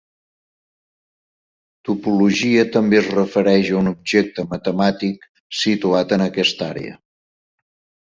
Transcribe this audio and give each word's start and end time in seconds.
Topologia 1.89 2.65
també 2.77 2.99
es 3.03 3.11
refereix 3.19 3.71
a 3.75 3.79
un 3.83 3.93
objecte 3.95 4.49
matemàtic 4.57 5.31
situat 5.63 6.21
en 6.21 6.29
aquesta 6.31 6.75
àrea. 6.75 7.01